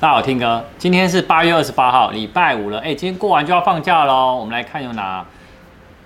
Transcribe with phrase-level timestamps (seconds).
[0.00, 2.80] 大家好，听哥，今天是八月二十八号，礼拜五了。
[2.80, 4.34] 哎，今天过完就要放假喽。
[4.34, 5.22] 我们来看有哪？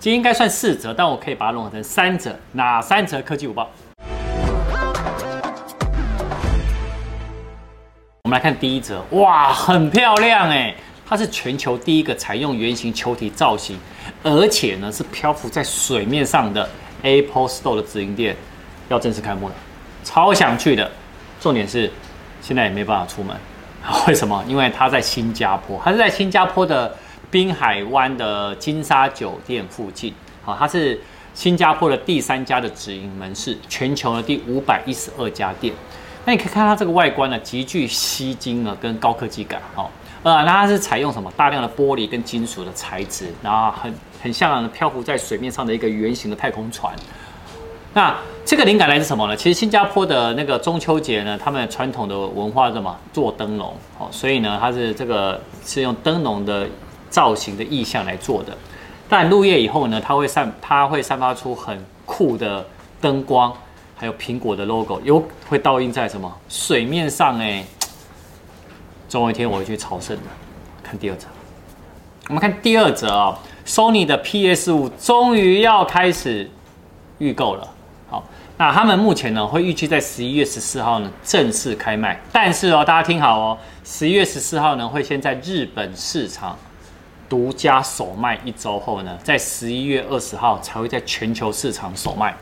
[0.00, 2.36] 今天应该算四折，但我可以把它融合成三折。
[2.50, 3.70] 哪三折科技五报？
[8.24, 10.74] 我们来看第一折，哇，很漂亮哎！
[11.06, 13.78] 它是全球第一个采用圆形球体造型，
[14.24, 16.68] 而且呢是漂浮在水面上的
[17.02, 18.34] Apple Store 的直营店，
[18.88, 19.54] 要正式开幕了，
[20.02, 20.90] 超想去的。
[21.40, 21.88] 重点是
[22.40, 23.36] 现在也没办法出门。
[24.08, 24.42] 为什么？
[24.48, 26.94] 因为它在新加坡，它是在新加坡的
[27.30, 30.14] 滨海湾的金沙酒店附近。
[30.42, 31.00] 好，它是
[31.34, 35.74] 新加坡的第三家的直营门市，全球的第五百一十二家店。
[36.24, 39.60] 那你可以看它这个外观呢，极具吸睛啊，跟高科技感。
[39.74, 39.90] 好，
[40.22, 41.30] 呃，那它是采用什么？
[41.36, 46.94] 大量的玻璃跟金属的材质，然后很很像漂浮在水面上的一个圆形的太空船。
[47.94, 49.36] 那这个灵感来自什么呢？
[49.36, 52.94] 其实新加坡的那个中秋节呢，他们传统的文化是什么？
[53.12, 56.66] 做灯笼，哦，所以呢，它是这个是用灯笼的
[57.08, 58.52] 造型的意象来做的。
[59.08, 62.66] 但入夜以后呢，它会散，它会散发出很酷的
[63.00, 63.52] 灯光，
[63.94, 67.38] 还有苹果的 logo，有会倒映在什么水面上？
[67.38, 67.64] 哎，
[69.08, 70.22] 总有一天我会去朝圣的。
[70.82, 71.28] 看第二则，
[72.28, 76.50] 我们看第二则啊，Sony 的 PS5 终于要开始
[77.18, 77.68] 预购了。
[78.56, 86.56] 那他们目前呢，会预计在十一月十四号呢正式开卖，但是哦，大家听好哦，十一月十四号呢会先在日本市场
[87.28, 92.32] 独家首卖一周后呢，在十一月二十号才会在全球市场首卖。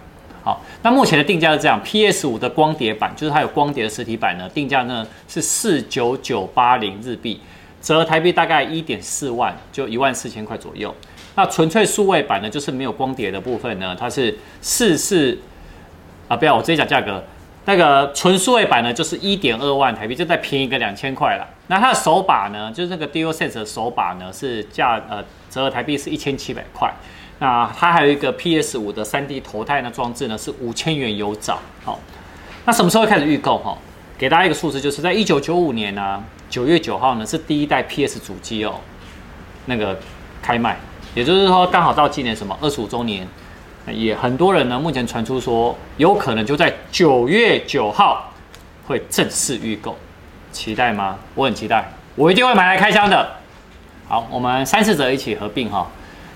[0.42, 7.40] 好，那目前的定价是这样：PS 五的光碟版，就是它有光碟的实体版呢，定价呢是四九九八零日币，
[7.80, 10.94] 折合台币大概一点四万，就一万四千块左右。
[11.36, 15.38] 那纯粹数位版呢，就是没有光碟的部分呢，它是四四。
[16.32, 17.22] 啊，不要，我直接讲价格。
[17.66, 21.46] 那个纯数位版呢，就是一点二万台币，就再便宜个两千块了。
[21.66, 26.90] 那它的手把呢，就是那个 DualSense 的手把呢，是价呃折合台币是一千七百块。
[27.38, 31.58] 那它还有一个 PS 五的三 D 头戴的装置呢，是五千元有找。
[31.84, 32.00] 好，
[32.64, 33.58] 那什么时候开始预购？
[33.58, 33.76] 哈，
[34.16, 38.76] 给大家一个数字，就是在一九九五年呢，九月九号呢是第一代 PS 主机哦，
[39.66, 39.98] 那个
[40.40, 40.78] 开卖，
[41.14, 43.28] 也就是说刚好到今年什么二十五周年。
[43.90, 48.32] 也很多人呢，目前传出说有可能就在九月九号
[48.86, 49.96] 会正式预购，
[50.52, 51.18] 期待吗？
[51.34, 53.28] 我很期待，我一定会买来开箱的。
[54.06, 55.88] 好，我们三四者一起合并哈，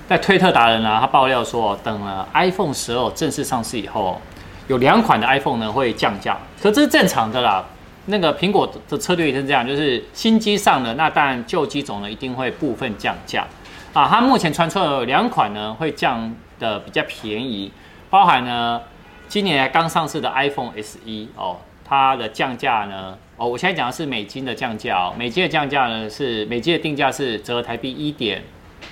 [0.09, 4.21] 在推特达人呢，他爆料说，等了 iPhone 十二正式上市以后，
[4.67, 7.65] 有两款的 iPhone 呢会降价，可这是正常的啦。
[8.07, 13.47] 那个苹果的策略也是这样，就是新机上了，那当然旧机种呢一定会部分降价
[13.93, 14.09] 啊。
[14.11, 16.35] 它目前传出有两款呢会降。
[16.59, 17.71] 的比较便宜，
[18.11, 18.81] 包含呢，
[19.29, 28.43] 今年刚上市的 iPhone SE 哦，它的降价呢，哦，我现在讲的是美金的降价哦，美金的降价呢是美金的定价是折合台币一点，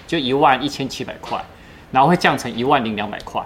[0.06, 1.42] 就一万一千七百块，
[1.92, 3.42] 然后会降成一万零两百块。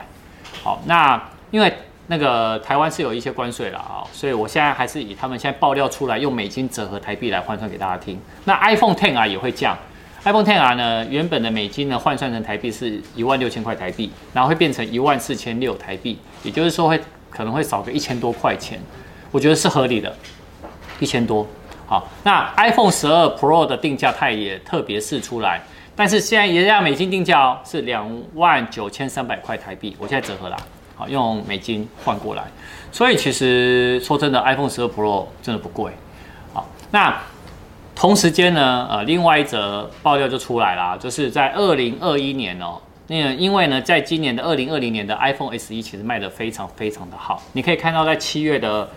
[0.63, 1.73] 好，那因为
[2.09, 8.19] 那个台湾是有一些关税了啊，所以我现在还是以他们现在爆料出来用美金折合台币来换算给大家听。
[8.45, 9.77] 那 iPhone Ten 啊也会降。
[10.25, 18.79] iPhone XR 呢，原本的美金呢换算成台币是一万六千块台币，然后会变成一万四千六台币，也就是说会可能会少个一千多块钱，
[19.31, 20.15] 我觉得是合理的，
[20.99, 21.47] 一千多。
[21.87, 25.63] 好，那 iPhone 十二 Pro 的定价它也特别释出来，
[25.95, 30.57] 但是现在也要美金定价哦，是两万九千三百块台币，我现在折合啦，
[30.97, 32.43] 好，用美金换过来，
[32.91, 35.93] 所以其实说真的，iPhone 十二 Pro 真的不贵。
[36.53, 37.17] 好，那。
[37.99, 42.79] 同时间呢，呃，另外一则爆料就出来啦，就是在二零二一年哦，
[43.09, 48.89] 那个因为呢，在今年的二零二零年的 iPhone SE 其实卖得非常非常的好，你可以看到在七月的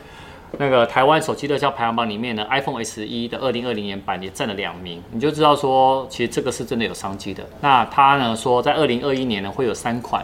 [0.60, 7.44] 那个台湾手机热销排行榜里面呢，iPhone SE 的二零二零年版也占了两名，你就知道说，其实这个是真的有商机的。
[7.60, 10.24] 那他呢说，在二零二一年呢会有三款，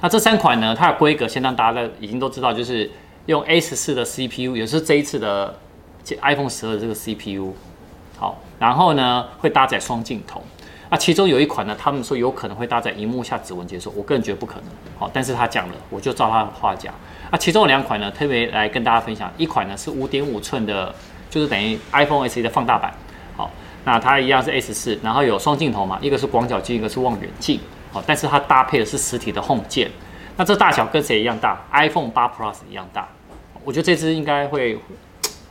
[0.00, 2.90] 那这三款呢，它的规格先让大家已经都知道，就是
[3.26, 5.54] 用 A 十四的 CPU，也是这一次的
[6.22, 7.52] iPhone 十二的这个 CPU。
[8.16, 10.42] 好，然后呢，会搭载双镜头，
[10.88, 14.64] 啊，其中有一款呢，他们说有可能会搭载荧幕下指纹解锁，我个人觉得不可能。
[14.98, 16.94] 好，但是他讲了，我就照他的话讲。
[17.30, 20.94] 啊，其中有两款呢，特别来跟大家分享，一款呢是五点五寸的，
[21.28, 22.94] 就是等于 iPhone SE 的放大版。
[23.36, 23.50] 好，
[23.84, 27.58] 那它一样是 S 四，然后有双镜头嘛，一个是广角镜，一个是望远镜。
[27.92, 29.90] 好，但是它搭配的是实体的 Home 键，
[30.36, 33.08] 那这大小跟谁一样大？iPhone 八 Plus 一样大。
[33.64, 34.78] 我觉得这支应该会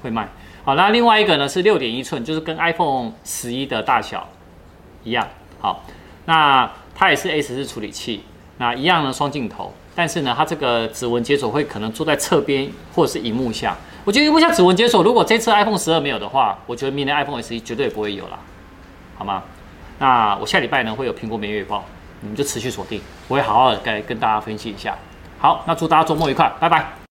[0.02, 0.30] 会卖。
[0.66, 4.28] 好，那另外一个呢是六点一寸，就是跟 iPhone 十一的大小
[5.04, 5.28] 一样。
[5.60, 5.84] 好，
[6.26, 8.24] 那它也是 A 十四处理器，
[8.58, 13.76] 那一样的双镜头，但是呢，它这个指纹解锁会可能坐在侧边或者是荧幕下，
[14.06, 18.40] 我觉得荧幕下指纹解锁，如果这次 iPhone 十二没有的话，我觉得明年 iPhone 十一绝对不会有了，
[19.18, 19.44] 好吗？
[20.00, 21.84] 那我下礼拜呢会有苹果每月报，
[22.22, 24.98] 你们就持续锁定，我会好好的跟跟大家分析一下。
[25.40, 27.03] 好，那祝大家周末愉快，拜拜。